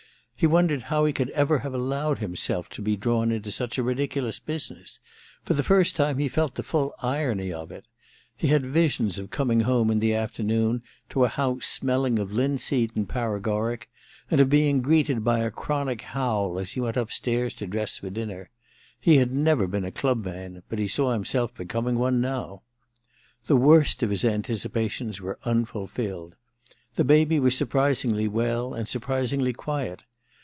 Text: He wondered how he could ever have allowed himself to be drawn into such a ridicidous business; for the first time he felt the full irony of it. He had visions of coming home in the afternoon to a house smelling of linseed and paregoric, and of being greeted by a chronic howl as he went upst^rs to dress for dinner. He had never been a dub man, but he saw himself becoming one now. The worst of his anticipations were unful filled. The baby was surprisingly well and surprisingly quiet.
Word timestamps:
He 0.41 0.47
wondered 0.47 0.81
how 0.81 1.05
he 1.05 1.13
could 1.13 1.29
ever 1.37 1.59
have 1.59 1.75
allowed 1.75 2.17
himself 2.17 2.67
to 2.69 2.81
be 2.81 2.97
drawn 2.97 3.31
into 3.31 3.51
such 3.51 3.77
a 3.77 3.83
ridicidous 3.83 4.39
business; 4.43 4.99
for 5.43 5.53
the 5.53 5.61
first 5.61 5.95
time 5.95 6.17
he 6.17 6.27
felt 6.27 6.55
the 6.55 6.63
full 6.63 6.95
irony 6.99 7.53
of 7.53 7.71
it. 7.71 7.85
He 8.35 8.47
had 8.47 8.65
visions 8.65 9.19
of 9.19 9.29
coming 9.29 9.59
home 9.59 9.91
in 9.91 9.99
the 9.99 10.15
afternoon 10.15 10.81
to 11.09 11.25
a 11.25 11.29
house 11.29 11.67
smelling 11.67 12.17
of 12.17 12.31
linseed 12.31 12.93
and 12.95 13.07
paregoric, 13.07 13.87
and 14.31 14.41
of 14.41 14.49
being 14.49 14.81
greeted 14.81 15.23
by 15.23 15.41
a 15.41 15.51
chronic 15.51 16.01
howl 16.01 16.57
as 16.57 16.71
he 16.71 16.79
went 16.81 16.95
upst^rs 16.97 17.55
to 17.57 17.67
dress 17.67 17.99
for 17.99 18.09
dinner. 18.09 18.49
He 18.99 19.17
had 19.17 19.31
never 19.35 19.67
been 19.67 19.85
a 19.85 19.91
dub 19.91 20.25
man, 20.25 20.63
but 20.69 20.79
he 20.79 20.87
saw 20.87 21.13
himself 21.13 21.53
becoming 21.53 21.99
one 21.99 22.19
now. 22.19 22.63
The 23.45 23.55
worst 23.57 24.01
of 24.01 24.09
his 24.09 24.25
anticipations 24.25 25.21
were 25.21 25.37
unful 25.45 25.85
filled. 25.87 26.35
The 26.95 27.03
baby 27.05 27.39
was 27.39 27.55
surprisingly 27.55 28.27
well 28.27 28.73
and 28.73 28.87
surprisingly 28.87 29.53
quiet. 29.53 30.03